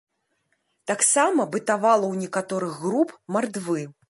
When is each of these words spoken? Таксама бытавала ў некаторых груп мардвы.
Таксама 0.91 1.47
бытавала 1.57 2.05
ў 2.13 2.25
некаторых 2.25 2.73
груп 2.87 3.09
мардвы. 3.37 3.81